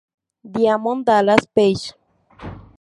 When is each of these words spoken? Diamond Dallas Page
Diamond 0.53 1.05
Dallas 1.05 1.45
Page 1.53 1.93